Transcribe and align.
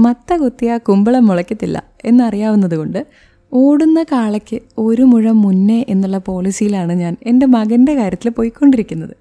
മത്ത 0.00 0.36
കുത്തിയ 0.36 0.78
കുമ്പളം 0.78 1.26
മുളയ്ക്കത്തില്ല 1.26 1.82
എന്നറിയാവുന്നതുകൊണ്ട് 2.04 3.06
ഓടുന്ന 3.52 4.02
കാളയ്ക്ക് 4.02 4.58
ഒരു 4.78 5.02
മുഴം 5.02 5.42
മുന്നേ 5.42 5.86
എന്നുള്ള 5.88 6.18
പോളിസിയിലാണ് 6.18 6.92
ഞാൻ 6.92 7.16
എന്റെ 7.22 7.46
മകന്റെ 7.46 7.94
കാര്യത്തിൽ 7.94 8.30
പോയിക്കൊണ്ടിരിക്കുന്നത്. 8.30 9.16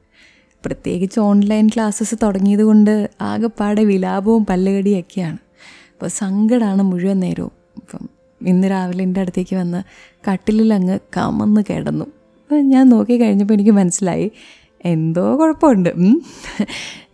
പ്രത്യേകിച്ച് 0.65 1.20
ഓൺലൈൻ 1.20 1.68
ക്ലാസ്സസ് 1.68 2.15
തുടങ്ങിയതുകൊണ്ട് 2.23 3.10
ആകെപ്പാടെ 3.21 3.84
വിലാപവും 3.84 4.46
പല്ലുകടിയൊക്കെയാണ്. 4.46 5.38
അപ്പോൾ 5.94 6.07
സങ്കടമാണ് 6.07 6.82
മുഴുവൻ 6.82 7.20
നേരവും. 7.20 7.52
ഇപ്പം 7.75 8.09
ഇന്ന് 8.41 8.68
രാവിലെ 8.71 9.04
എന്റെ 9.04 9.20
അടുത്തേക്ക് 9.21 9.55
വന്ന് 9.55 9.84
കട്ടിലിൽ 10.32 10.73
അങ്ങ് 10.73 11.00
കമന്ന് 11.18 11.61
കിടന്നു. 11.70 12.05
അപ്പം 12.05 12.70
ഞാൻ 12.70 12.89
നോക്കി 12.89 13.21
കഴിഞ്ഞപ്പോൾ 13.21 13.54
എനിക്ക് 13.54 13.71
മനസ്സിലായി 13.71 14.32
എന്തോ 14.86 15.39
കുഴപ്പമുണ്ട്. 15.39 15.89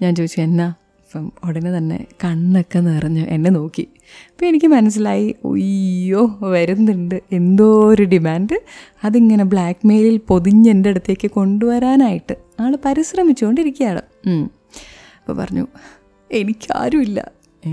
ഞാൻ 0.02 0.16
ചോദിച്ചു 0.16 0.42
എന്നാ? 0.42 0.74
അപ്പം 1.06 1.32
ഉടനെ 1.44 1.78
തന്നെ 1.78 2.06
കണ്ണൊക്കെ 2.24 2.80
നിറഞ്ഞ് 2.80 3.26
എന്നെ 3.28 3.50
നോക്കി. 3.50 3.88
അപ്പോൾ 4.32 4.46
എനിക്ക് 4.46 4.66
മനസ്സിലായി 4.66 5.36
ഒയ്യോ 5.44 6.38
വരുന്നുണ്ട്. 6.42 7.22
എന്തോ 7.32 7.90
ഒരു 7.90 8.04
ഡിമാൻഡ് 8.04 8.60
അതിങ്ങനെ 9.04 9.44
ബ്ലാക്ക് 9.44 9.88
മെയിലിൽ 9.88 10.18
പൊതിഞ്ഞ് 10.28 10.70
എന്റെ 10.70 10.90
അടുത്തേക്ക് 10.90 11.32
കൊണ്ടുവരാനായിട്ട് 11.32 12.36
ആൾ 12.60 12.78
പരിശ്രമിച്ചുകൊണ്ടിരിക്കുകയാണ്. 12.86 14.02
അപ്പോൾ 15.20 15.34
പറഞ്ഞു 15.34 15.68
എനിക്കാരുമില്ല. 16.32 17.32
ഏ 17.66 17.70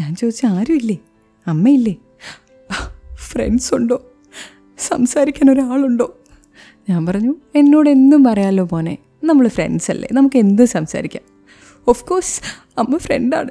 ഞാൻ 0.00 0.14
ചോദിച്ചു 0.16 0.46
ആരുമില്ലേ? 0.46 0.98
അമ്മയില്ലേ? 1.46 1.94
ഫ്രണ്ട്സ് 3.14 3.74
ഉണ്ടോ? 3.74 4.06
സംസാരിക്കാൻ 4.78 5.50
ഒരാളുണ്ടോ? 5.50 6.16
ഞാൻ 6.90 7.06
പറഞ്ഞു 7.06 7.34
എന്നോട് 7.54 7.90
എന്നും 7.90 8.24
പറയാമല്ലോ 8.24 8.68
മോനെ. 8.72 8.98
നമ്മൾ 9.24 9.48
ഫ്രണ്ട്സ് 9.48 9.90
അല്ലേ. 9.90 10.08
നമുക്ക് 10.12 10.36
എന്ത് 10.36 10.64
സംസാരിക്കാം? 10.64 11.31
ഓഫ് 11.86 12.04
കോഴ്സ് 12.04 12.40
അമ്മ 12.78 12.96
ഫ്രണ്ടാണ് 12.96 13.50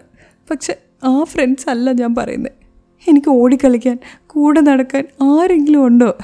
പക്ഷെ 0.52 0.76
ആ 1.04 1.24
ഫ്രണ്ട്സ് 1.24 1.70
അല്ല 1.70 1.92
ഞാൻ 1.92 2.16
പറയുന്നത് 2.16 2.52
എനിക്ക് 3.10 3.30
ഓടിക്കളിക്കാൻ 3.30 4.00
കൂടെ 4.28 4.60
നടക്കാൻ 4.60 5.04
ആരെങ്കിലും 5.22 5.86
ഉണ്ടോ? 5.86 6.18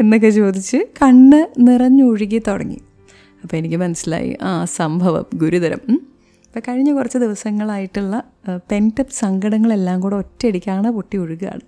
എന്നൊക്കെ 0.00 0.30
ചോദിച്ച് 0.30 0.76
കണ്ണ് 1.02 1.46
നിറഞ്ഞൊഴുകി 1.58 2.42
തുടങ്ങി. 2.48 2.80
അപ്പോൾ 3.42 3.56
എനിക്ക് 3.56 3.76
മനസ്സിലായി 3.76 4.36
ആ 4.42 4.64
സംഭവം 4.64 5.26
ഗുരുതരം. 5.34 5.80
അപ്പോൾ 6.46 6.60
കഴിഞ്ഞ 6.68 6.92
കുറച്ച് 6.92 7.18
ദിവസങ്ങളായിട്ടുള്ള 7.18 8.22
പെന്റപ്പ് 8.70 9.12
സങ്കടങ്ങളെല്ലാം 9.12 10.00
കൂടെ 10.00 10.16
ഒറ്റയടിക്കാണ് 10.16 10.90
പൊട്ടി 10.90 11.16
ഒഴുകുകയാണ് 11.16 11.60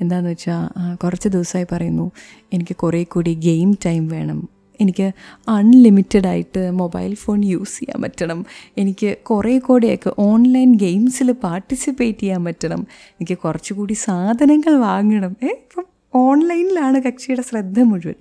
എന്താണെന്ന് 0.00 0.30
വെച്ചാൽ 0.30 0.94
കുറച്ച് 0.94 1.28
ദിവസമായി 1.28 1.66
പറയുന്നു 1.72 2.10
എനിക്ക് 2.52 2.76
കുറേ 2.76 3.04
കൂടി 3.04 3.34
ഗെയിം 3.34 3.78
ടൈം 3.86 4.08
വേണം. 4.08 4.48
എനിക്ക് 4.80 5.06
അൺലിമിറ്റഡ് 5.48 6.26
ആയിട്ട് 6.26 6.70
മൊബൈൽ 6.70 7.14
ഫോൺ 7.14 7.44
യൂസ് 7.44 7.78
ചെയ്യാൻ 7.78 8.02
പറ്റണം. 8.02 8.46
എനിക്ക് 8.78 9.16
കുറേ 9.30 9.58
കൂടെയൊക്കെ 9.58 10.12
ഓൺലൈൻ 10.18 10.74
ഗെയിംസിൽ 10.74 11.32
പാർട്ടിസിപ്പേറ്റ് 11.32 12.18
ചെയ്യാൻ 12.18 12.44
പറ്റണം. 12.44 12.86
എനിക്ക് 13.12 13.38
കുറച്ചുകൂടി 13.38 13.92
സാധനങ്ങൾ 13.92 14.74
വാങ്ങണം. 14.76 15.36
ഏ 15.42 15.46
ഇപ്പം 15.46 15.86
ഓൺലൈനിലാണ് 16.14 17.02
കക്ഷിയുടെ 17.02 17.42
ശ്രദ്ധ 17.42 17.80
മുഴുവൻ. 17.80 18.14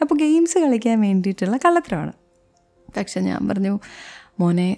അപ്പോൾ 0.00 0.14
ഗെയിംസ് 0.14 0.58
കളിക്കാൻ 0.58 1.00
വേണ്ടിയിട്ടുള്ള 1.00 1.56
കള്ളത്തരമാണ്. 1.56 2.12
പക്ഷെ 2.96 3.20
ഞാൻ 3.20 3.48
പറഞ്ഞു 3.48 3.78
മോനെ 4.40 4.76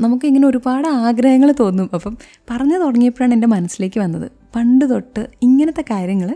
നമുക്കിങ്ങനെ 0.00 0.48
ഒരുപാട് 0.48 0.88
ആഗ്രഹങ്ങൾ 0.88 1.54
തോന്നും. 1.60 1.90
അപ്പം 1.94 2.16
പറഞ്ഞു 2.50 2.76
തുടങ്ങിയപ്പോഴാണ് 2.78 3.32
എന്റെ 3.32 3.46
മനസ്സിലേക്ക് 3.46 4.00
വന്നത്. 4.00 4.30
പണ്ട് 4.56 4.84
തൊട്ട് 4.90 5.26
ഇങ്ങനത്തെ 5.42 5.84
കാര്യങ്ങൾ 5.90 6.30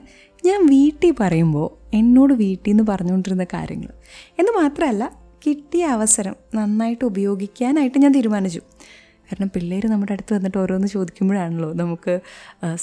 ഞാൻ 0.45 0.67
വീട്ടിൽ 0.67 1.15
പറയുമ്പോൾ 1.21 1.69
എന്നോട് 1.97 2.33
വീട്ടിൽ 2.35 2.71
നിന്ന് 2.71 2.85
പറഞ്ഞുകൊണ്ടിരുന്ന 2.89 3.45
കാര്യങ്ങൾ. 3.45 3.93
എന്ന് 4.39 4.53
മാത്രമല്ല 4.63 5.05
കിട്ടിയ 5.47 5.85
അവസരം 5.87 6.35
നന്നായിട്ട് 6.55 7.05
ഉപയോഗിക്കാനായിട്ട് 7.05 7.99
ഞാൻ 7.99 8.13
തീരുമാനിച്ചു. 8.13 8.63
കാരണം 9.29 9.49
പിള്ളേർ 9.55 9.85
നമ്മുടെ 9.87 10.13
അടുത്ത് 10.13 10.35
വന്നിട്ട് 10.35 10.59
ഓരോന്ന് 10.59 10.89
ചോദിക്കുമ്പോഴാണല്ലോ 10.89 11.73
നമുക്ക് 11.73 12.13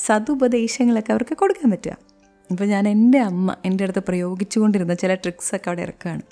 സതുപദേശങ്ങളൊക്കെ 0.05 1.11
അവർക്ക് 1.11 1.35
കൊടുക്കാൻ 1.37 1.71
പറ്റുക. 1.71 1.97
അപ്പോൾ 2.51 2.65
ഞാൻ 2.65 2.87
എന്റെ 2.87 3.19
അമ്മ 3.19 3.55
എന്റെ 3.65 3.83
അടുത്ത് 3.83 4.03
പ്രയോഗിച്ചുകൊണ്ടിരുന്ന 4.07 4.93
ചില 4.93 5.13
ട്രിക്സൊക്കെ 5.15 5.69
അവിടെ 5.69 5.81
ഇറക്കുകയാണ്. 5.81 6.23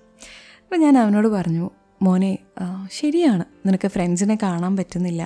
അപ്പോൾ 0.64 0.78
ഞാൻ 0.78 0.98
അവനോട് 0.98 1.28
പറഞ്ഞു 1.28 1.70
മോനെ 2.02 2.38
ശരിയാണ്. 2.92 3.46
നിനക്ക് 3.66 3.88
ഫ്രണ്ട്സിനെ 3.88 4.38
കാണാൻ 4.44 4.78
പറ്റുന്നില്ല. 4.78 5.22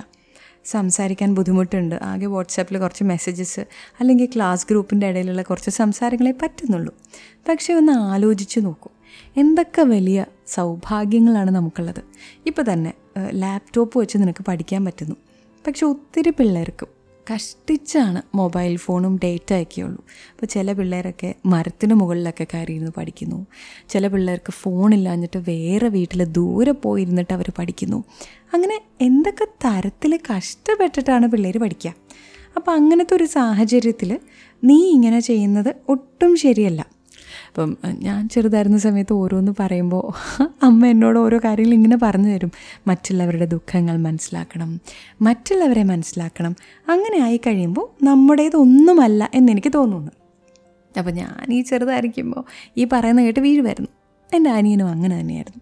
സംസാരിക്കാൻ 0.65 1.35
ബുദ്ധിമുട്ടുണ്ട്. 1.35 1.95
ആകെ 1.95 2.25
വാട്സാപ്പിൽ 2.25 2.77
കുറച്ച് 2.77 3.03
മെസ്സേജസ് 3.03 3.59
അല്ലെങ്കിൽ 3.99 4.29
ക്ലാസ് 4.35 4.67
ഗ്രൂപ്പിന്റെ 4.69 5.07
ഇടയിലുള്ള 5.07 5.41
കുറച്ച് 5.41 5.69
സംസാരങ്ങളെ 5.69 6.33
പറ്റുന്നുള്ളൂ. 6.41 6.95
പക്ഷേ 7.49 7.73
ഒന്ന് 7.73 7.93
ആലോചിച്ച് 7.93 8.59
നോക്കൂ. 8.59 8.89
എന്തൊക്കെ 9.37 9.81
വലിയ 9.81 10.25
സൗഭാഗ്യങ്ങളാണ് 10.47 11.51
നമുക്കുള്ളത്. 11.51 12.03
ഇപ്പോൾ 12.45 12.73
തന്നെ 12.73 12.93
ലാപ്ടോപ്പ് 13.33 13.99
വെച്ച് 13.99 14.17
നിനക്ക് 14.17 14.45
പഠിക്കാൻ 14.47 14.85
പറ്റുന്നു. 14.85 15.15
പക്ഷെ 15.67 15.85
ഒത്തിരി 15.85 16.29
പിള്ളേർക്കും 16.29 16.94
കഷ്ടിച്ചാണ് 17.33 18.37
മൊബൈൽ 18.37 18.77
ഫോണും 18.77 19.19
ഡേറ്റ 19.23 19.53
ഒക്കെയുള്ളൂ 19.53 20.05
അപ്പോൾ 20.31 20.45
ചില 20.45 20.71
പിള്ളേരൊക്കെ 20.71 21.35
മരത്തിന് 21.45 21.93
മുകളിലൊക്കെ 21.93 22.47
കയറിയിരുന്ന് 22.53 22.91
പഠിക്കുന്നു. 22.97 23.45
ചില 23.89 24.07
പിള്ളേർക്ക് 24.07 24.51
ഫോണില്ലാഞ്ഞിട്ട് 24.51 25.37
വേറെ 25.37 25.87
വീട്ടിൽ 25.87 26.23
ദൂരെ 26.23 26.71
പോയിരുന്നിട്ട് 26.71 27.33
അവർ 27.33 27.51
പഠിക്കുന്നു. 27.57 28.03
അങ്ങനെ 28.53 28.81
എന്തൊക്കെ 29.01 29.43
തരത്തിൽ 29.43 30.19
കഷ്ടപ്പെട്ടിട്ടാണ് 30.35 31.27
പിള്ളേർ 31.27 31.57
പഠിക്കുക? 31.57 31.93
അപ്പോൾ 32.55 32.71
അങ്ങനത്തെ 32.71 33.15
ഒരു 33.15 33.23
സാഹചര്യത്തിൽ 33.23 34.19
നീ 34.63 34.89
ഇങ്ങനെ 34.91 35.19
ചെയ്യുന്നത് 35.19 35.75
ഒട്ടും 35.89 36.35
ശരിയല്ല. 36.35 36.94
അപ്പം 37.55 37.77
ഞാൻ 37.87 38.29
ചെറുതായിരുന്ന 38.29 38.77
സമയത്ത് 38.77 39.13
ഓരോന്ന് 39.13 39.51
പറയുമ്പോൾ 39.59 40.05
അമ്മ 40.63 40.85
എന്നോട് 40.85 41.19
ഓരോ 41.19 41.39
കാര്യങ്ങൾ 41.43 41.73
ഇങ്ങനെ 41.73 41.97
പറഞ്ഞു 42.01 42.29
തരും. 42.29 42.51
മറ്റുള്ളവരുടെ 42.87 43.45
ദുഃഖങ്ങൾ 43.45 43.97
മനസ്സിലാക്കണം 43.97 44.81
മറ്റുള്ളവരെ 45.21 45.83
മനസ്സിലാക്കണം. 45.83 46.55
അങ്ങനെ 46.89 47.19
ആയി 47.19 47.37
കഴിയുമ്പോൾ 47.37 48.05
നമ്മുടേതൊന്നുമല്ല 48.05 49.31
എന്നെനിക്ക് 49.33 49.71
തോന്നുന്നു. 49.75 50.11
അപ്പോൾ 50.97 51.11
ഞാൻ 51.11 51.53
ഈ 51.53 51.61
ചെറുതായിരിക്കുമ്പോൾ 51.61 52.43
ഈ 52.77 52.87
പറയുന്ന 52.93 53.21
കേട്ട് 53.21 53.39
വീഴുമായിരുന്നു 53.39 53.89
എന്റെ 54.33 54.49
അനിയനും 54.49 54.87
അങ്ങനെ 54.87 55.19
തന്നെയായിരുന്നു. 55.19 55.61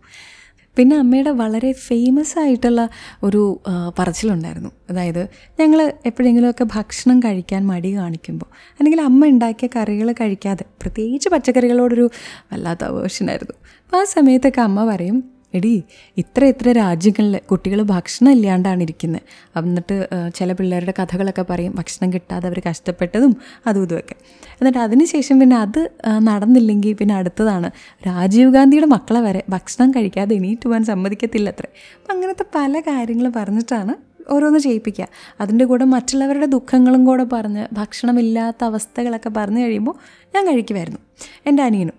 പിന്നെ 0.78 0.96
അമ്മയുടെ 0.98 1.32
വളരെ 1.32 1.72
ഫേമസ് 1.72 2.40
ആയിട്ടുള്ള 2.40 2.90
ഒരു 3.24 3.62
പറച്ചിലുണ്ടായിരുന്നു. 4.00 4.70
അതായത് 4.90 5.30
ഞങ്ങൾ 5.60 5.94
എപ്പോഴെങ്കിലുമൊക്കെ 6.06 6.64
ഭക്ഷണം 6.64 7.20
കഴിക്കാൻ 7.20 7.66
മടി 7.68 7.96
കാണിക്കുമ്പോൾ 7.98 8.46
അല്ലെങ്കിൽ 8.80 9.02
അമ്മ 9.02 9.28
ഉണ്ടാക്കിയ 9.28 9.70
കറികൾ 9.76 10.12
കഴിക്കാതെ 10.12 10.66
പ്രത്യേകിച്ച് 10.82 11.30
പച്ചക്കറികളോടൊരു 11.30 12.10
വല്ലാത്ത 12.54 12.84
അവേഷനായിരുന്നു 12.84 13.54
അപ്പോൾ 13.86 14.02
ആ 14.02 14.04
സമയത്തൊക്കെ 14.04 14.62
അമ്മ 14.62 14.86
പറയും 14.94 15.33
എടി 15.54 15.72
ഇത്ര 16.18 16.44
ഇത്ര 16.46 16.72
രാജ്യങ്ങളിൽ 16.72 17.36
കുട്ടികൾ 17.52 17.82
ഭക്ഷണം 17.94 18.32
ഇല്ലാണ്ടാണ് 18.32 18.82
ഇരിക്കുന്നത് 18.82 19.24
എന്നിട്ട് 19.60 19.96
ചില 20.36 20.52
പിള്ളേരുടെ 20.54 20.94
കഥകളൊക്കെ 21.00 21.46
പറയും 21.50 21.74
ഭക്ഷണം 21.76 22.14
കിട്ടാതെ 22.14 22.48
അവർ 22.48 22.62
കഷ്ടപ്പെട്ടതും 22.70 23.34
അതും 23.68 23.84
ഇതുമൊക്കെ 23.84 24.16
എന്നിട്ട് 24.60 24.80
അതിനുശേഷം 24.80 25.36
പിന്നെ 25.40 25.58
അത് 25.66 25.82
നടന്നില്ലെങ്കിൽ 26.30 26.96
പിന്നെ 26.96 27.16
അടുത്തതാണ്. 27.16 27.70
രാജീവ് 28.08 28.50
ഗാന്ധിയുടെ 28.52 28.90
മക്കളെ 28.96 29.22
വരെ 29.22 29.44
ഭക്ഷണം 29.50 29.92
കഴിക്കാതെ 29.92 30.34
എണീറ്റ് 30.36 30.66
പോകാൻ 30.68 30.84
സമ്മതിക്കത്തില്ല 30.92 31.50
അത്രേ 31.50 31.70
അപ്പം 31.98 32.12
അങ്ങനത്തെ 32.16 32.46
പല 32.58 32.80
കാര്യങ്ങളും 32.90 33.34
പറഞ്ഞിട്ടാണ് 33.40 33.94
ഓരോന്ന് 34.34 34.60
ചെയ്യിപ്പിക്കുക 34.60 35.06
അതിന്റെ 35.42 35.66
കൂടെ 35.66 35.86
മറ്റുള്ളവരുടെ 35.94 36.46
ദുഃഖങ്ങളും 36.46 37.02
കൂടെ 37.06 37.24
പറഞ്ഞ് 37.34 37.64
ഭക്ഷണമില്ലാത്ത 37.74 38.64
അവസ്ഥകളൊക്കെ 38.64 39.32
പറഞ്ഞു 39.38 39.62
കഴിയുമ്പോൾ 39.64 39.96
ഞാൻ 40.36 40.44
കഴിക്കുമായിരുന്നു 40.48 41.02
എന്റെ 41.46 41.64
അനിയനും. 41.64 41.98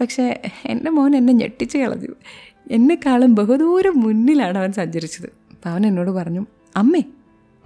പക്ഷേ 0.00 0.24
എന്റെ 0.72 0.90
മോൻ 0.90 1.12
എന്നെ 1.16 1.32
ഞെട്ടിച്ച് 1.32 1.76
കളഞ്ഞു. 1.78 2.12
എന്നെക്കാളും 2.70 3.34
ബഹുദൂരം 3.34 4.00
മുന്നിലാണ് 4.00 4.58
അവൻ 4.58 4.72
സഞ്ചരിച്ചത്. 4.72 5.26
അപ്പം 5.26 5.70
അവൻ 5.70 5.86
എന്നോട് 5.86 6.10
പറഞ്ഞു 6.10 6.46
അമ്മേ 6.76 7.02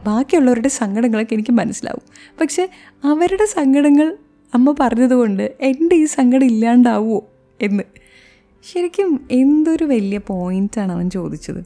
ബാക്കിയുള്ളവരുടെ 0.06 0.68
സങ്കടങ്ങളൊക്കെ 0.68 1.34
എനിക്ക് 1.34 1.52
മനസ്സിലാവും. 1.52 2.34
പക്ഷേ 2.40 2.68
അവരുടെ 3.04 3.46
സങ്കടങ്ങൾ 3.46 4.16
അമ്മ 4.54 4.74
പറഞ്ഞതുകൊണ്ട് 4.80 5.56
എന്റെ 5.60 5.96
ഈ 5.96 6.04
സങ്കടം 6.04 6.44
ഇല്ലാണ്ടാവുമോ 6.44 7.24
എന്ന്. 7.62 7.82
ശരിക്കും 8.72 9.28
എന്തൊരു 9.30 9.84
വലിയ 9.84 10.18
പോയിന്റാണ് 10.18 10.92
അവൻ 10.92 11.10
ചോദിച്ചത്. 11.10 11.64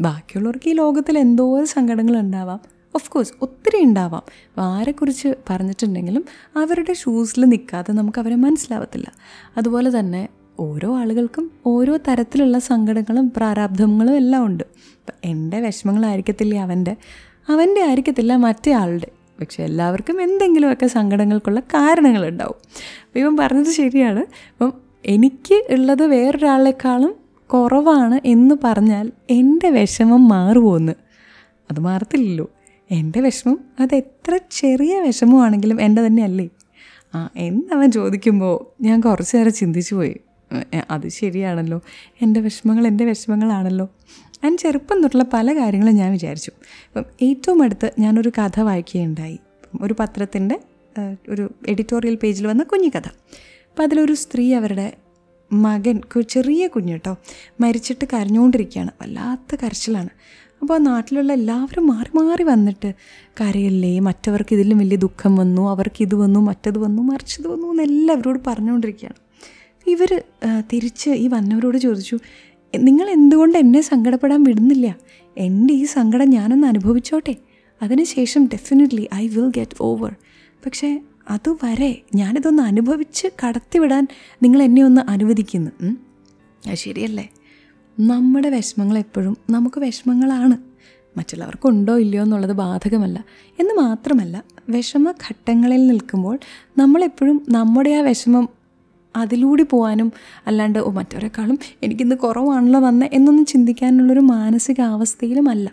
ബാക്കിയുള്ളവർക്ക് 0.00 0.70
ഈ 0.70 0.72
ലോകത്തിൽ 0.72 1.18
എന്തോരം 1.18 1.66
സങ്കടങ്ങൾ 1.66 2.18
ഉണ്ടാവാം. 2.18 2.60
ഓഫ് 2.94 3.10
കോഴ്സ് 3.10 3.32
ഒത്തിരി 3.42 3.84
ഉണ്ടാവാം. 3.84 4.22
അപ്പോൾ 4.48 4.62
ആരെക്കുറിച്ച് 4.62 5.34
പറഞ്ഞിട്ടുണ്ടെങ്കിലും 5.50 6.24
അവരുടെ 6.56 6.92
ഷൂസിൽ 6.92 7.44
നിൽക്കാതെ 7.44 7.92
നമുക്ക് 7.92 8.18
അവരെ 8.18 8.34
മനസ്സിലാവത്തില്ല. 8.34 9.12
അതുപോലെ 9.56 9.98
തന്നെ 9.98 10.28
ഓരോ 10.58 10.98
ആളുകൾക്കും 10.98 11.50
ഓരോ 11.66 11.98
തരത്തിലുള്ള 12.08 12.58
സങ്കടങ്ങളും 12.58 13.32
പ്രാരാബ്ധങ്ങളും 13.36 14.16
എല്ലാം 14.16 14.46
ഉണ്ട്. 14.46 14.64
എന്റെ 15.24 15.60
വിഷമങ്ങളായിരിക്കത്തില്ല 15.60 16.54
അവന്റെ? 16.54 16.96
അവന്റെ 17.48 17.80
ആയിരിക്കത്തില്ല 17.80 18.36
മറ്റേ 18.36 18.72
ആളുടെ. 18.72 19.06
പക്ഷെ 19.40 19.62
എല്ലാവർക്കും 19.62 20.22
എന്തെങ്കിലുമൊക്കെ 20.22 20.86
സങ്കടങ്ങൾക്കുള്ള 20.86 21.60
കാരണങ്ങളുണ്ടാവും. 21.60 22.54
അപ്പം 23.06 23.20
ഇവൻ 23.20 23.36
പറഞ്ഞത് 23.36 23.70
ശരിയാണ്. 23.70 24.20
അപ്പം 24.20 24.72
എനിക്ക് 25.06 25.54
ഉള്ളത് 25.54 26.02
വേറൊരാളെക്കാളും 26.02 27.14
കുറവാണ് 27.54 28.20
എന്ന് 28.24 28.54
പറഞ്ഞാൽ 28.64 29.12
എന്റെ 29.30 29.70
വിഷമം 29.70 30.28
മാറുമോന്ന് 30.28 30.92
അത് 31.70 31.80
മാറത്തില്ലല്ലോ. 31.80 32.50
എന്റെ 32.90 33.20
വിഷമം 33.20 33.58
അത് 33.80 33.94
എത്ര 33.94 34.38
ചെറിയ 34.50 35.00
വിഷമമാണെങ്കിലും 35.00 35.80
എന്റെ 35.80 36.06
തന്നെയല്ലേ? 36.06 36.48
ആ 37.14 37.28
എന്നവൻ 37.36 37.90
ചോദിക്കുമ്പോൾ 37.90 38.82
ഞാൻ 38.82 39.00
കുറച്ച് 39.00 39.36
നേരം 39.36 39.52
ചിന്തിച്ചു 39.52 39.94
പോയി 39.94 40.20
അത് 40.90 41.08
ശരിയാണല്ലോ. 41.08 41.82
എന്റെ 42.22 42.40
വിഷമങ്ങൾ 42.40 42.86
എന്റെ 42.86 43.04
വിഷമങ്ങളാണല്ലോ. 43.04 43.88
ഞാൻ 44.44 44.56
ചെറുപ്പം 44.56 45.02
തൊട്ടുള്ള 45.02 45.24
പല 45.32 45.56
കാര്യങ്ങളും 45.56 45.94
ഞാൻ 45.94 46.12
വിചാരിച്ചു. 46.12 46.50
ഇപ്പം 46.60 47.04
ഏറ്റവും 47.22 47.62
അടുത്ത് 47.62 47.92
ഞാനൊരു 47.98 48.32
കഥ 48.38 48.60
വായിക്കുകയുണ്ടായി. 48.60 49.38
ഒരു 49.82 49.94
പത്രത്തിന്റെ 49.98 50.60
ഒരു 51.28 51.54
എഡിറ്റോറിയൽ 51.68 52.14
പേജിൽ 52.14 52.46
വന്ന 52.46 52.62
കുഞ്ഞു 52.62 52.88
കഥ. 52.88 53.08
അപ്പോൾ 53.70 53.82
അതിലൊരു 53.82 54.14
സ്ത്രീ 54.14 54.54
അവരുടെ 54.54 54.92
മകൻ 55.52 56.00
ചെറിയ 56.28 56.66
കുഞ്ഞു 56.66 56.92
കേട്ടോ 56.92 57.16
മരിച്ചിട്ട് 57.60 58.04
കരഞ്ഞുകൊണ്ടിരിക്കുകയാണ്. 58.12 58.90
വല്ലാത്ത 59.02 59.60
കരച്ചിലാണ്. 59.62 60.08
അപ്പോൾ 60.60 60.74
ആ 60.74 60.78
നാട്ടിലുള്ള 60.78 61.32
എല്ലാവരും 61.32 61.86
മാറി 61.86 62.16
മാറി 62.16 62.42
വന്നിട്ട് 62.42 62.94
കരയല്ലേ 63.40 64.00
മറ്റവർക്ക് 64.00 64.54
ഇതിലും 64.54 64.78
വലിയ 64.78 64.96
ദുഃഖം 64.96 65.36
വന്നു 65.36 65.70
അവർക്ക് 65.70 66.02
ഇത് 66.02 66.14
വന്നു 66.14 66.40
മറ്റത് 66.40 66.78
വന്നു 66.78 67.02
മറിച്ചത് 67.02 67.48
വന്നു 67.48 67.66
എന്ന് 67.66 67.82
എല്ലാവരോട് 67.82 68.38
പറഞ്ഞുകൊണ്ടിരിക്കുകയാണ്. 68.46 69.23
ഇവർ 69.86 70.22
തിരിച്ച് 70.72 71.10
ഈ 71.10 71.28
വന്നവരോട് 71.28 71.78
ചോദിച്ചു 71.78 72.18
നിങ്ങൾ 72.74 73.10
എന്തുകൊണ്ട് 73.10 73.58
എന്നെ 73.58 73.80
സങ്കടപ്പെടാൻ 73.80 74.42
വിടുന്നില്ല? 74.42 74.96
എന്റെ 75.36 75.74
ഈ 75.74 75.84
സങ്കടം 75.84 76.30
ഞാനൊന്ന് 76.30 76.66
അനുഭവിച്ചോട്ടെ. 76.66 77.34
അതിനുശേഷം 77.82 78.46
definitely 78.46 79.08
I 79.14 79.28
will 79.28 79.48
get 79.48 79.76
over 79.80 80.14
പക്ഷേ 80.66 81.00
അതുവരെ 81.30 82.02
ഞാനിതൊന്ന് 82.14 82.62
അനുഭവിച്ച് 82.62 83.28
കടത്തിവിടാൻ 83.42 84.06
നിങ്ങൾ 84.42 84.62
എന്നെ 84.62 84.82
ഒന്ന് 84.82 85.00
അനുവദിക്കുന്നു. 85.10 85.70
അത് 86.68 86.76
ശരിയല്ലേ? 86.76 87.28
നമ്മുടെ 88.00 88.48
വിഷമങ്ങൾ 88.48 88.98
എപ്പോഴും 88.98 89.36
നമുക്ക് 89.50 89.78
വിഷമങ്ങളാണ്. 89.80 90.56
മറ്റുള്ളവർക്കുണ്ടോ 91.18 91.98
ഇല്ലയോ 91.98 92.22
എന്നുള്ളത് 92.22 92.52
ബാധകമല്ല. 92.52 93.24
എന്ന് 93.60 93.74
മാത്രമല്ല 93.74 94.44
വിഷമഘട്ടങ്ങളിൽ 94.68 95.86
നിൽക്കുമ്പോൾ 95.86 96.38
നമ്മളെപ്പോഴും 96.78 97.46
നമ്മുടെ 97.48 97.90
ആ 97.90 98.00
വിഷമം 98.00 98.48
അതിലൂടെ 99.14 99.64
പോകാനും 99.70 100.08
അല്ലാണ്ട് 100.46 100.78
ഓ 100.80 100.92
മറ്റവരെക്കാളും 100.92 101.56
എനിക്കിന്ന് 101.82 102.16
കുറവാണല്ലോ 102.22 102.80
വന്നത് 102.82 103.10
എന്നൊന്നും 103.14 103.46
ചിന്തിക്കാനുള്ളൊരു 103.50 104.22
മാനസികാവസ്ഥയിലും 104.34 105.48
അല്ല 105.50 105.68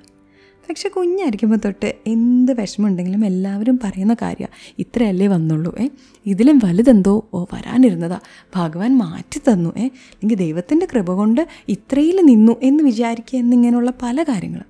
പക്ഷെ 0.69 0.89
കുഞ്ഞായിരിക്കുമ്പോൾ 0.91 1.59
തൊട്ട് 1.61 1.89
എന്ത് 2.07 2.51
വിഷമമുണ്ടെങ്കിലും 2.57 3.25
എല്ലാവരും 3.25 3.79
പറയുന്ന 3.83 4.13
കാര്യമാണ് 4.21 4.53
ഇത്രയല്ലേ 4.79 5.27
വന്നുള്ളൂ 5.27 5.71
ഏ? 5.77 5.85
ഇതിലും 6.25 6.57
വലുതെന്തോ 6.57 7.13
ഓ 7.33 7.45
വരാനിരുന്നതാ 7.51 8.19
ഭഗവാൻ 8.53 8.91
മാറ്റി 8.97 9.39
തന്നു 9.47 9.71
ഏ? 9.75 9.85
അല്ലെങ്കിൽ 10.11 10.37
ദൈവത്തിന്റെ 10.37 10.85
കൃപ 10.87 11.11
കൊണ്ട് 11.13 11.41
ഇത്രയിൽ 11.69 12.19
നിന്നു 12.25 12.55
എന്ന് 12.63 12.83
വിചാരിക്കുക 12.83 13.39
എന്നിങ്ങനെയുള്ള 13.39 13.91
പല 14.01 14.23
കാര്യങ്ങൾ 14.23 14.61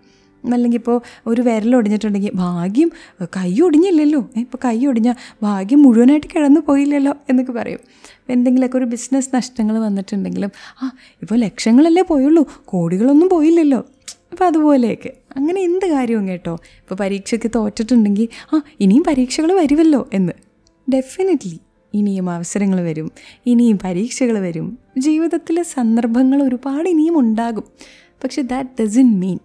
അല്ലെങ്കിൽ 0.46 0.78
ഇപ്പോൾ 0.78 1.02
ഒരു 1.28 1.42
വിരൽ 1.42 1.76
ഒടിഞ്ഞിട്ടുണ്ടെങ്കിൽ 1.76 2.32
ഭാഗ്യം 2.36 2.92
കൈ 3.26 3.60
ഒടിഞ്ഞില്ലല്ലോ. 3.60 4.30
ഇപ്പോൾ 4.38 4.58
കൈ 4.66 4.86
ഒടിഞ്ഞാൽ 4.86 5.16
ഭാഗ്യം 5.44 5.82
മുഴുവനായിട്ട് 5.82 6.28
കിടന്നു 6.36 6.62
പോയില്ലല്ലോ 6.62 7.14
എന്നൊക്കെ 7.30 7.52
പറയും. 7.52 7.80
എന്തെങ്കിലുമൊക്കെ 8.30 8.78
ഒരു 8.78 8.86
ബിസിനസ് 8.86 9.36
നഷ്ടങ്ങൾ 9.36 9.80
വന്നിട്ടുണ്ടെങ്കിലും 9.80 10.50
ആ 10.84 10.92
ഇപ്പോൾ 11.22 11.36
ലക്ഷങ്ങളല്ലേ 11.36 12.04
പോയുള്ളൂ 12.04 12.46
കോടികളൊന്നും 12.66 13.30
പോയില്ലല്ലോ. 13.30 13.86
അപ്പോൾ 14.32 14.46
അതുപോലെയൊക്കെ. 14.46 15.14
അങ്ങനെ 15.36 15.62
എന്ത് 15.62 15.86
കാര്യവും 15.86 16.28
കേട്ടോ? 16.28 16.54
ഇപ്പോൾ 16.54 16.96
പരീക്ഷയ്ക്ക് 16.96 17.52
തോറ്റിട്ടുണ്ടെങ്കിൽ 17.56 18.28
ആ 18.54 18.62
ഇനിയും 18.80 19.04
പരീക്ഷകൾ 19.04 19.52
വരുമല്ലോ 19.52 20.10
എന്ന്. 20.14 20.34
ഡെഫിനറ്റ്ലി 20.94 21.60
ഇനിയും 21.94 22.30
അവസരങ്ങൾ 22.30 22.82
വരും. 22.82 23.12
ഇനിയും 23.46 23.80
പരീക്ഷകൾ 23.84 24.40
വരും. 24.40 24.78
ജീവിതത്തിലെ 24.98 25.64
സന്ദർഭങ്ങൾ 25.64 26.44
ഒരുപാട് 26.44 26.90
ഇനിയും 26.90 27.20
ഉണ്ടാകും. 27.20 27.64
പക്ഷെ 28.24 28.42
ദാറ്റ് 28.42 28.84
ഡസൻ 28.84 29.20
മീൻ 29.20 29.40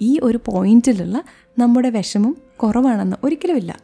ഈ 0.00 0.20
ഒരു 0.22 0.40
പോയിന്റിലുള്ള 0.46 1.24
നമ്മുടെ 1.58 1.90
വിഷമം 1.90 2.36
കുറവാണെന്ന് 2.56 3.16
ഒരിക്കലുമില്ല. 3.24 3.82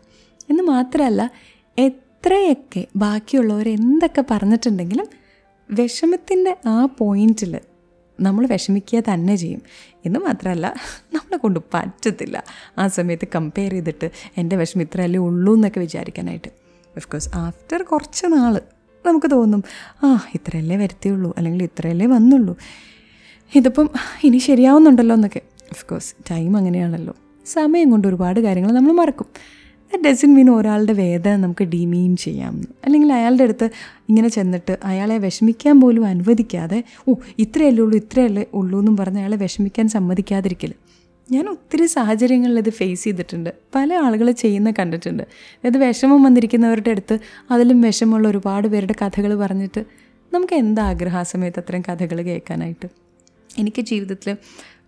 എന്ന് 0.51 0.63
മാത്രമല്ല 0.63 1.31
എത്രയൊക്കെ 1.79 2.87
ബാക്കിയുള്ളവർ 2.97 3.69
എന്തൊക്കെ 3.69 4.25
പറഞ്ഞിട്ടുണ്ടെങ്കിലും 4.31 5.07
വിഷമത്തിന്റെ 5.71 6.57
ആ 6.67 6.89
പോയിന്റിൽ 6.99 7.61
നമ്മൾ 8.21 8.47
വിഷമിക്കുക 8.47 9.01
തന്നെ 9.01 9.37
ചെയ്യും. 9.37 9.63
എന്ന് 10.07 10.19
മാത്രമല്ല 10.19 10.75
നമ്മളെ 11.13 11.37
കൊണ്ട് 11.37 11.61
പറ്റത്തില്ല 11.75 12.45
ആ 12.79 12.89
സമയത്ത് 12.89 13.29
കമ്പയർ 13.35 13.71
ചെയ്തിട്ട് 13.71 14.11
എന്റെ 14.37 14.57
വിഷമം 14.57 14.83
ഇത്രയല്ലേ 14.83 15.21
ഉള്ളൂ 15.21 15.55
എന്നൊക്കെ 15.55 15.81
വിചാരിക്കാനായിട്ട്. 15.81 16.49
ഓഫ് 16.97 17.09
കോഴ്സ് 17.09 17.29
ആഫ്റ്റർ 17.35 17.83
കുറച്ച് 17.83 18.27
നാൾ 18.27 18.61
നമുക്ക് 19.07 19.31
തോന്നും 19.31 19.65
ആ 20.03 20.27
ഇത്രയല്ലേ 20.35 20.77
വരുത്തിയുള്ളൂ 20.77 21.35
അല്ലെങ്കിൽ 21.37 21.65
ഇത്രയല്ലേ 21.65 22.07
വന്നുള്ളൂ. 22.07 22.57
ഇതിപ്പം 23.55 23.91
ഇനി 24.25 24.39
ശരിയാവുന്നുണ്ടല്ലോ 24.39 25.15
എന്നൊക്കെ. 25.15 25.41
ഓഫ് 25.75 25.87
കോഴ്സ് 25.87 26.15
ടൈം 26.31 26.57
അങ്ങനെയാണല്ലോ. 26.57 27.17
സമയം 27.47 27.91
കൊണ്ട് 27.91 28.09
ഒരുപാട് 28.09 28.41
കാര്യങ്ങൾ 28.41 28.73
നമ്മൾ 28.73 28.93
മറക്കും. 28.93 29.27
ഡസൻ 30.11 30.35
മീൻ 30.35 30.51
ഒരാളുടെ 30.51 30.93
വേദന 30.93 31.37
നമുക്ക് 31.37 31.65
ഡിമീൻ 31.65 32.17
ചെയ്യാം. 32.17 32.69
അല്ലെങ്കിൽ 32.85 33.13
അയാളുടെ 33.13 33.43
അടുത്ത് 33.43 33.71
ഇങ്ങനെ 34.09 34.29
ചെന്നിട്ട് 34.29 34.79
അയാളെ 34.85 35.19
വിഷമിക്കാൻ 35.19 35.81
പോലും 35.81 36.07
അനുവദിക്കാതെ 36.07 36.85
ഓ 37.09 37.15
ഇത്രയല്ലേ 37.39 37.83
ഉള്ളൂ 37.83 37.97
ഇത്രയല്ലേ 37.99 38.47
ഉള്ളൂ 38.55 38.79
എന്നും 38.79 38.97
പറഞ്ഞ് 38.97 39.19
അയാളെ 39.19 39.37
വിഷമിക്കാൻ 39.37 39.89
സമ്മതിക്കാതിരിക്കൽ. 39.89 40.73
ഞാൻ 41.31 41.49
ഒത്തിരി 41.49 41.87
സാഹചര്യങ്ങളിൽ 41.87 42.59
ഇത് 42.59 42.71
ഫേസ് 42.71 43.05
ചെയ്തിട്ടുണ്ട്. 43.05 43.51
പല 43.75 43.95
ആളുകൾ 43.95 44.31
ചെയ്യുന്ന 44.31 44.73
കണ്ടിട്ടുണ്ട്. 44.79 45.23
അതായത് 45.23 45.79
വിഷമം 45.79 46.23
വന്നിരിക്കുന്നവരുടെ 46.23 46.91
അടുത്ത് 46.91 47.19
അതിലും 47.51 47.81
വിഷമമുള്ള 47.81 48.29
ഒരുപാട് 48.29 48.69
പേരുടെ 48.69 48.95
കഥകൾ 49.03 49.39
പറഞ്ഞിട്ട് 49.39 49.85
നമുക്ക് 50.33 50.55
എന്താ 50.55 50.83
ആഗ്രഹം 50.83 51.25
സമയത്ത് 51.25 51.63
കഥകൾ 51.91 52.23
കേൾക്കാനായിട്ട്? 52.23 52.89
എനിക്ക് 53.59 53.83
ജീവിതത്തിൽ 53.83 54.37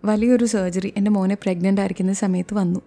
വലിയൊരു 0.05 0.45
സർജറി 0.45 0.93
എന്റെ 0.97 1.11
മോനെ 1.11 1.35
പ്രഗ്നന്റ് 1.35 1.81
ആയിരിക്കുന്ന 1.81 2.13
സമയത്ത് 2.13 2.53
വന്നു. 2.53 2.79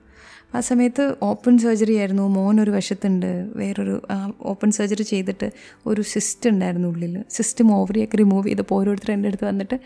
ആ 0.55 0.61
സമയത്ത് 0.61 1.15
ഓപ്പൺ 1.23 1.59
സർജറി 1.59 1.95
ആയിരുന്നു. 1.95 2.29
മോൻ 2.29 2.61
ഒരു 2.61 2.71
വശത്തുണ്ട്. 2.71 3.49
വേറൊരു 3.57 4.03
ഓപ്പൺ 4.41 4.71
സർജറി 4.71 5.03
ചെയ്തിട്ട് 5.03 5.51
ഒരു 5.87 6.03
സിസ്റ്റ് 6.03 6.51
ഉണ്ടായിരുന്നു 6.51 6.89
ഉള്ളിൽ 6.89 7.25
സിസ്റ്റം 7.31 7.73
ഓവറിയൊക്കെ 7.73 8.17
റിമൂവ് 8.17 8.47
ചെയ്തപ്പോൾ 8.47 8.81
ഓരോരുത്തർ 8.81 9.13
എന്റെ 9.13 9.27
അടുത്ത് 9.27 9.45
വന്നിട്ട് 9.45 9.81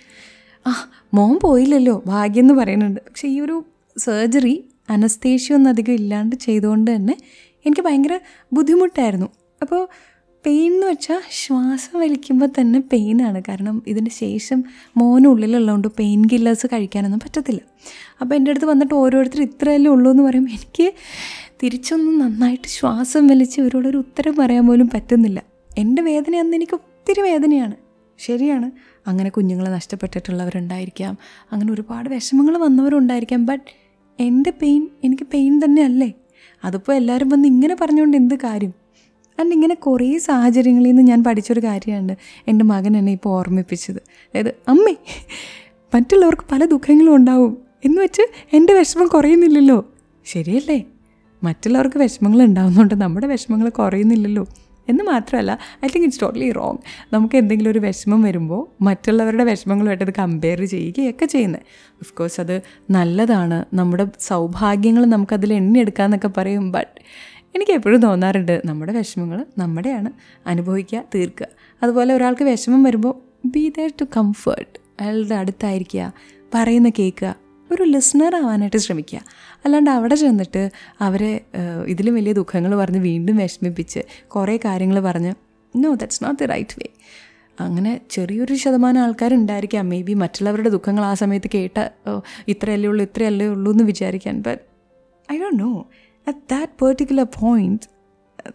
ആ 0.67 0.91
മോൻ 1.15 1.39
പോയില്ലല്ലോ. 1.43 2.03
ഭാഗ്യം 2.07 2.43
എന്ന് 2.43 2.55
പറയുന്നുണ്ട്. 2.55 3.01
പക്ഷേ 3.01 3.29
ഈ 3.29 3.41
ഒരു 3.41 3.65
സർജറി 3.99 4.65
അനസ്തേഷ്യ 4.91 5.55
ഒന്നും 5.55 5.71
അധികം 5.71 5.93
ഇല്ലാണ്ട് 5.93 6.37
ചെയ്തുകൊണ്ട് 6.37 6.95
തന്നെ 6.95 7.17
എനിക്ക് 7.67 7.83
ഭയങ്കര 7.83 8.19
ബുദ്ധിമുട്ടായിരുന്നു. 8.53 9.27
അപ്പോൾ 9.63 9.89
പെയിൻ 10.47 10.75
എന്ന് 10.75 10.87
വെച്ചാൽ 10.87 11.21
ശ്വാസം 11.31 12.01
വലിക്കുമ്പോൾ 12.01 12.47
തന്നെ 12.47 12.81
പെയിനാണ് 12.81 13.43
കാരണം 13.49 13.83
ഇതിന് 13.87 14.09
ശേഷം 14.09 14.65
മോനുള്ളിലുള്ളതുകൊണ്ട് 14.97 15.89
പെയിൻ 15.89 16.25
കില്ലേഴ്സ് 16.25 16.67
കഴിക്കാനൊന്നും 16.67 17.21
പറ്റത്തില്ല. 17.21 17.61
അപ്പോൾ 18.21 18.35
എന്റെ 18.35 18.51
അടുത്ത് 18.51 18.67
വന്നിട്ട് 18.67 18.95
ഓരോരുത്തർ 18.95 19.43
ഇത്രയല്ലേ 19.43 19.91
ഉള്ളൂ 19.91 20.11
എന്ന് 20.11 20.23
പറയുമ്പോൾ 20.23 20.51
എനിക്ക് 20.51 20.93
തിരിച്ചൊന്നും 21.63 22.19
നന്നായിട്ട് 22.19 22.69
ശ്വാസം 22.69 23.27
വലിച്ച് 23.27 23.61
ഇവരോടൊരു 23.61 23.97
ഉത്തരം 23.97 24.37
പറയാൻ 24.37 24.67
പോലും 24.67 24.91
പറ്റുന്നില്ല. 24.95 25.43
എന്റെ 25.79 26.03
വേദന 26.03 26.37
അന്ന് 26.37 26.57
എനിക്ക് 26.57 26.75
ഒത്തിരി 26.75 27.21
വേദനയാണ്. 27.21 27.75
ശരിയാണ്. 28.19 28.71
അങ്ങനെ 29.07 29.31
കുഞ്ഞുങ്ങളെ 29.31 29.71
നഷ്ടപ്പെട്ടിട്ടുള്ളവരുണ്ടായിരിക്കാം. 29.71 31.19
അങ്ങനെ 31.53 31.73
ഒരുപാട് 31.73 32.09
വിഷമങ്ങൾ 32.09 32.57
വന്നവരുണ്ടായിരിക്കാം. 32.57 33.47
ബട്ട് 33.47 33.71
എന്റെ 34.21 34.51
പെയിൻ 34.51 34.89
എനിക്ക് 35.05 35.23
പെയിൻ 35.23 35.61
തന്നെയല്ലേ? 35.65 36.13
അതിപ്പോൾ 36.65 36.93
എല്ലാവരും 36.93 37.29
വന്ന് 37.29 37.49
ഇങ്ങനെ 37.49 37.77
പറഞ്ഞുകൊണ്ട് 37.81 38.17
എന്ത് 38.17 38.35
കാര്യം? 38.35 38.84
ആൻഡ് 39.41 39.53
ഇങ്ങനെ 39.53 39.75
കുറേ 39.75 40.19
സാഹചര്യങ്ങളിൽ 40.19 40.87
നിന്ന് 40.87 41.03
ഞാൻ 41.03 41.25
പഠിച്ചൊരു 41.25 41.61
കാര്യമാണ് 41.61 42.17
എന്റെ 42.49 42.65
മകൻ 42.65 42.97
എന്നെ 42.97 43.13
ഇപ്പോൾ 43.13 43.31
ഓർമ്മിപ്പിച്ചത്. 43.31 43.97
അതായത് 43.97 44.55
അമ്മേ 44.69 44.95
മറ്റുള്ളവർക്ക് 45.95 46.43
പല 46.53 46.65
ദുഃഖങ്ങളും 46.65 47.15
ഉണ്ടാവും 47.15 47.59
എന്ന് 47.85 48.03
വെച്ച് 48.03 48.23
എന്റെ 48.53 48.75
വിഷമം 48.75 49.07
കുറയുന്നില്ലല്ലോ. 49.07 49.91
ശരിയല്ലേ? 50.25 50.85
മറ്റുള്ളവർക്ക് 51.43 51.97
വിഷമങ്ങൾ 51.97 52.43
ഉണ്ടാവുന്നതുകൊണ്ട് 52.43 52.95
നമ്മുടെ 52.95 53.27
വിഷമങ്ങൾ 53.27 53.69
കുറയുന്നില്ലല്ലോ. 53.69 54.47
എന്ന് 54.89 55.05
മാത്രമല്ല 55.05 55.59
I 55.85 55.89
think 55.89 56.07
it's 56.07 56.23
totally 56.23 56.53
wrong 56.53 56.79
നമുക്ക് 57.13 57.37
എന്തെങ്കിലും 57.37 57.71
ഒരു 57.71 57.79
വിഷമം 57.79 58.23
വരുമ്പോൾ 58.23 58.85
മറ്റുള്ളവരുടെ 58.85 59.45
വിഷമങ്ങളുമായിട്ട് 59.45 60.05
അത് 60.05 60.13
കമ്പയർ 60.19 60.65
ചെയ്യുകയൊക്കെ 60.65 61.27
ചെയ്യുന്നത്. 61.27 61.61
ഓഫ് 61.95 62.13
കോഴ്സ് 62.13 62.41
അത് 62.41 62.61
നല്ലതാണ്. 62.91 63.65
നമ്മുടെ 63.75 64.07
സൗഭാഗ്യങ്ങൾ 64.21 65.05
നമുക്കതിൽ 65.05 65.55
എണ്ണിയെടുക്കാമെന്നൊക്കെ 65.55 66.31
പറയും. 66.37 66.73
ബട്ട് 66.73 67.01
എനിക്ക് 67.55 67.73
എപ്പോഴും 67.73 68.01
തോന്നാറുണ്ട് 68.03 68.63
നമ്മുടെ 68.65 68.93
വിഷമങ്ങൾ 68.93 69.47
നമ്മുടെയാണ് 69.59 70.11
അനുഭവിക്കുക 70.47 71.05
തീർക്കുക. 71.15 71.47
അതുപോലെ 71.83 72.15
ഒരാൾക്ക് 72.15 72.45
വിഷമം 72.45 72.83
വരുമ്പോൾ 72.83 73.15
ബി 73.49 73.73
ദർ 73.79 73.91
ടു 74.01 74.05
കംഫേർട്ട് 74.17 74.77
അയാളുടെ 75.01 75.35
അടുത്തായിരിക്കുക 75.35 76.13
പറയുന്ന 76.55 76.89
കേൾക്കുക 76.99 77.37
ഒരു 77.73 77.83
ലിസണർ 77.83 78.37
ആവാനായിട്ട് 78.37 78.77
ശ്രമിക്കുക. 78.77 79.21
അല്ലാണ്ട് 79.65 79.91
അവിടെ 79.91 80.15
ചെന്നിട്ട് 80.15 80.71
അവരെ 81.01 81.41
ഇതിലും 81.87 82.15
വലിയ 82.15 82.33
ദുഃഖങ്ങൾ 82.33 82.77
പറഞ്ഞ് 82.77 82.99
വീണ്ടും 82.99 83.37
വിഷമിപ്പിച്ച് 83.37 84.01
കുറേ 84.27 84.57
കാര്യങ്ങൾ 84.57 85.01
പറഞ്ഞ് 85.01 85.35
no 85.75 85.95
that's 85.95 86.25
not 86.25 86.39
the 86.43 86.45
right 86.45 86.77
way 86.79 86.89
അങ്ങനെ 87.61 88.01
ചെറിയൊരു 88.11 88.55
ശതമാനം 88.55 89.01
ആൾക്കാരുണ്ടായിരിക്കാം. 89.01 89.89
മേ 89.89 90.03
ബി 90.03 90.15
മറ്റുള്ളവരുടെ 90.15 90.69
ദുഃഖങ്ങൾ 90.69 91.05
ആ 91.05 91.15
സമയത്ത് 91.15 91.51
കേട്ട 91.55 91.79
ഇത്രയല്ലേ 92.49 92.89
ഉള്ളൂ 92.89 93.03
ഇത്രയല്ലേ 93.05 93.47
ഉള്ളൂ 93.47 93.73
എന്ന് 93.73 93.85
വിചാരിക്കാൻ. 93.85 94.43
But 94.47 94.63
I 95.33 95.39
don't 95.39 95.63
know 95.63 95.73
at 96.29 96.39
that 96.51 96.73
particular 96.83 97.27
point 97.41 97.87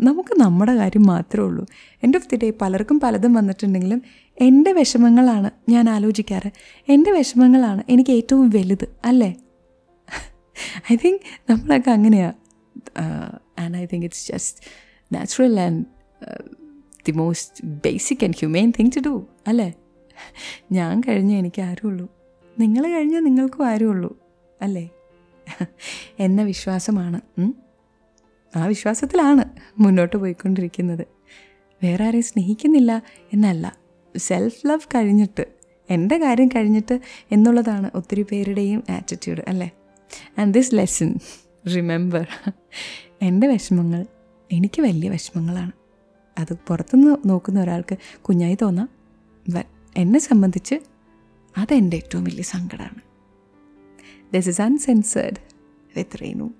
നമുക്ക് 0.01 0.33
നമ്മുടെ 0.41 0.73
കാര്യം 0.75 1.03
മാത്രമേ 1.03 1.45
ഉള്ളൂ. 1.45 1.63
എൻഡ് 2.03 2.17
ഓഫ് 2.17 2.27
ദി 2.29 2.35
ഡേ 2.35 2.49
പലർക്കും 2.61 2.99
പലതും 2.99 3.33
വന്നിട്ടുണ്ടെങ്കിലും 3.33 4.01
എന്റെ 4.37 4.71
വിഷമങ്ങളാണ് 4.71 5.49
ഞാൻ 5.69 5.89
ആലോചിക്കാറ്. 5.89 6.49
എന്റെ 6.87 7.11
വിഷമങ്ങളാണ് 7.11 7.83
എനിക്ക് 7.89 8.11
ഏറ്റവും 8.11 8.49
വലുത് 8.49 8.85
അല്ലേ? 9.05 9.31
ഐ 10.91 10.95
തിങ്ക് 10.95 11.21
നമ്മളൊക്കെ 11.49 11.91
അങ്ങനെയാണ് 11.91 12.37
and 13.59 13.77
I 13.77 13.85
think 13.85 14.05
it's 14.05 14.31
just 14.31 14.59
natural 15.13 15.59
and 15.59 15.85
the 17.05 17.11
most 17.11 17.65
basic 17.85 18.23
and 18.25 18.37
humane 18.37 18.73
thing 18.79 18.91
to 18.95 18.99
do 18.99 19.15
അല്ലേ? 19.47 19.69
ഞാൻ 20.71 21.01
കഴിഞ്ഞ 21.07 21.33
എനിക്ക് 21.33 21.61
ആരുള്ളൂ. 21.61 22.07
നിങ്ങൾ 22.59 22.83
കഴിഞ്ഞാൽ 22.95 23.23
നിങ്ങൾക്കും 23.23 23.67
ആരും 23.67 23.89
ഉള്ളൂ 23.89 24.11
അല്ലേ? 24.61 24.85
എന്ന 26.19 26.41
വിശ്വാസമാണ്. 26.41 27.21
ആ 28.55 28.65
വിശ്വാസത്തിലാണ് 28.65 29.43
മുന്നോട്ട് 29.79 30.15
പോയിക്കൊണ്ടിരിക്കുന്നത്. 30.17 31.07
വേറെ 31.83 32.05
ആരെയും 32.05 32.23
സ്നേഹിക്കുന്നില്ല 32.23 33.03
എന്നല്ല. 33.33 33.77
സെൽഫ് 34.17 34.67
ലവ് 34.67 34.87
കഴിഞ്ഞിട്ട് 34.95 35.45
എന്റെ 35.89 36.17
കാര്യം 36.17 36.47
കഴിഞ്ഞിട്ട് 36.47 37.01
എന്നുള്ളതാണ് 37.31 37.91
ഒത്തിരി 37.95 38.21
പേരുടെയും 38.21 38.83
ആറ്റിറ്റ്യൂഡ് 38.89 39.41
അല്ലേ? 39.47 39.71
ആൻഡ് 40.37 40.53
ദിസ് 40.53 40.75
ലെസൺ 40.75 41.15
റിമെമ്പർ 41.75 42.27
എന്റെ 43.21 43.47
വിഷമങ്ങൾ 43.47 44.05
എനിക്ക് 44.51 44.81
വലിയ 44.81 45.09
വിഷമങ്ങളാണ്. 45.09 45.71
അത് 46.39 46.53
പുറത്തുനിന്ന് 46.67 47.15
നോക്കുന്ന 47.25 47.61
ഒരാൾക്ക് 47.61 47.97
കുഞ്ഞായി 48.21 48.57
തോന്നാം. 48.61 48.89
എന്നെ 49.97 50.19
സംബന്ധിച്ച് 50.19 50.75
അതെന്റെ 51.57 51.97
ഏറ്റവും 51.97 52.23
വലിയ 52.23 52.43
സങ്കടമാണ്. 52.43 53.01
This 54.33 54.49
is 54.49 54.61
uncensored 54.61 55.48
pe 55.99 56.03
trenul. 56.03 56.51